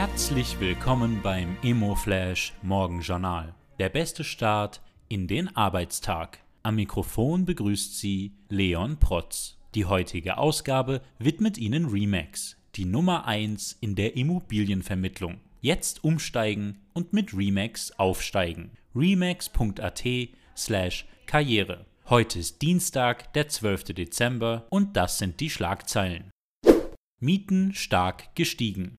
Herzlich 0.00 0.58
willkommen 0.60 1.20
beim 1.22 1.58
Emo-Flash 1.62 2.54
Morgenjournal. 2.62 3.54
Der 3.78 3.90
beste 3.90 4.24
Start 4.24 4.80
in 5.10 5.28
den 5.28 5.54
Arbeitstag. 5.54 6.38
Am 6.62 6.76
Mikrofon 6.76 7.44
begrüßt 7.44 7.98
Sie 7.98 8.32
Leon 8.48 8.96
Protz. 8.98 9.58
Die 9.74 9.84
heutige 9.84 10.38
Ausgabe 10.38 11.02
widmet 11.18 11.58
Ihnen 11.58 11.84
Remax, 11.84 12.56
die 12.76 12.86
Nummer 12.86 13.26
1 13.26 13.76
in 13.82 13.94
der 13.94 14.16
Immobilienvermittlung. 14.16 15.38
Jetzt 15.60 16.02
umsteigen 16.02 16.78
und 16.94 17.12
mit 17.12 17.36
Remax 17.36 17.92
aufsteigen. 17.98 18.70
remax.at 18.94 20.02
slash 20.56 21.04
Karriere. 21.26 21.84
Heute 22.08 22.38
ist 22.38 22.62
Dienstag, 22.62 23.34
der 23.34 23.48
12. 23.48 23.84
Dezember 23.92 24.66
und 24.70 24.96
das 24.96 25.18
sind 25.18 25.40
die 25.40 25.50
Schlagzeilen. 25.50 26.30
Mieten 27.20 27.74
stark 27.74 28.34
gestiegen. 28.34 28.96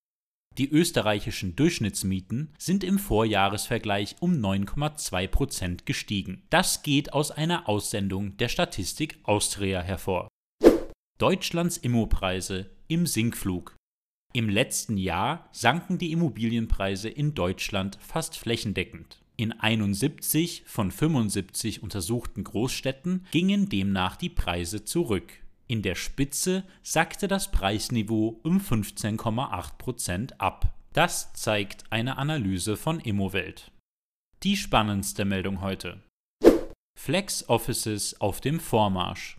Die 0.57 0.69
österreichischen 0.69 1.55
Durchschnittsmieten 1.55 2.50
sind 2.57 2.83
im 2.83 3.00
Vorjahresvergleich 3.00 4.18
um 4.19 4.33
9,2 4.33 5.27
Prozent 5.27 5.86
gestiegen. 5.86 6.43
Das 6.50 6.83
geht 6.83 7.14
aus 7.14 7.32
einer 7.32 7.69
Aussendung 7.69 8.36
der 8.36 8.50
Statistik 8.50 9.19
Austria 9.24 9.82
hervor. 9.82 10.27
Deutschlands 11.18 11.77
Immopreise 11.77 12.69
im 12.89 13.07
Sinkflug. 13.07 13.75
Im 14.33 14.50
letzten 14.50 14.97
Jahr 14.97 15.47
sanken 15.51 15.97
die 15.97 16.11
Immobilienpreise 16.11 17.10
in 17.10 17.33
Deutschland 17.33 17.97
fast 18.02 18.38
flächendeckend. 18.38 19.21
In 19.38 19.54
71 19.54 20.63
von 20.65 20.91
75 20.91 21.82
untersuchten 21.82 22.43
Großstädten 22.43 23.25
gingen 23.32 23.69
demnach 23.69 24.15
die 24.18 24.29
Preise 24.29 24.83
zurück. 24.83 25.32
In 25.71 25.82
der 25.82 25.96
Spitze 25.96 26.66
sackte 26.84 27.30
das 27.30 27.50
Preisniveau 27.50 28.42
um 28.43 28.57
15,8 28.57 29.78
Prozent 29.78 30.42
ab. 30.42 30.78
Das 30.92 31.32
zeigt 31.32 31.86
eine 31.94 32.17
Analyse 32.17 32.75
von 32.75 33.00
Immowelt. 33.00 33.72
Die 34.44 34.58
spannendste 34.58 35.23
Meldung 35.23 35.61
heute. 35.61 36.03
Flex 37.00 37.47
Offices 37.47 38.19
auf 38.19 38.41
dem 38.41 38.59
Vormarsch. 38.59 39.38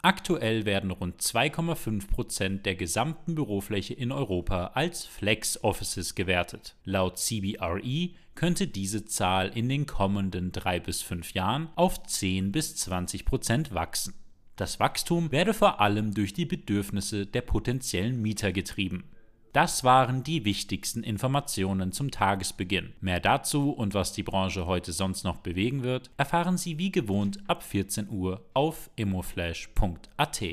Aktuell 0.00 0.64
werden 0.64 0.92
rund 0.92 1.20
2,5 1.20 2.06
Prozent 2.06 2.66
der 2.66 2.76
gesamten 2.76 3.34
Bürofläche 3.34 3.94
in 3.94 4.12
Europa 4.12 4.68
als 4.74 5.04
Flex 5.04 5.64
Offices 5.64 6.14
gewertet. 6.14 6.76
Laut 6.84 7.18
CBRE 7.18 8.10
könnte 8.36 8.68
diese 8.68 9.06
Zahl 9.06 9.48
in 9.48 9.68
den 9.68 9.86
kommenden 9.86 10.52
drei 10.52 10.78
bis 10.78 11.02
fünf 11.02 11.32
Jahren 11.32 11.68
auf 11.74 12.00
10 12.04 12.52
bis 12.52 12.76
20 12.76 13.24
Prozent 13.24 13.74
wachsen. 13.74 14.14
Das 14.56 14.78
Wachstum 14.78 15.32
werde 15.32 15.52
vor 15.52 15.80
allem 15.80 16.14
durch 16.14 16.32
die 16.32 16.46
Bedürfnisse 16.46 17.26
der 17.26 17.40
potenziellen 17.40 18.22
Mieter 18.22 18.52
getrieben. 18.52 19.04
Das 19.52 19.84
waren 19.84 20.24
die 20.24 20.44
wichtigsten 20.44 21.02
Informationen 21.02 21.92
zum 21.92 22.10
Tagesbeginn. 22.10 22.92
Mehr 23.00 23.20
dazu 23.20 23.70
und 23.70 23.94
was 23.94 24.12
die 24.12 24.24
Branche 24.24 24.66
heute 24.66 24.92
sonst 24.92 25.24
noch 25.24 25.38
bewegen 25.38 25.82
wird, 25.82 26.10
erfahren 26.16 26.56
Sie 26.56 26.78
wie 26.78 26.90
gewohnt 26.90 27.38
ab 27.46 27.62
14 27.62 28.08
Uhr 28.08 28.44
auf 28.52 28.90
immoflash.at. 28.96 30.44